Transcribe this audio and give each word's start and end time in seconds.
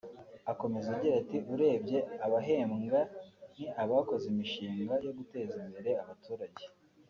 Akomeza 0.51 0.87
agira 0.95 1.15
ati 1.21 1.37
“Urebye 1.53 1.99
abahembwa 2.25 2.99
ni 3.57 3.65
abakoze 3.83 4.25
imishinga 4.33 4.93
yo 5.05 5.11
guteza 5.17 5.55
imbere 5.67 5.91
abaturage 6.03 6.63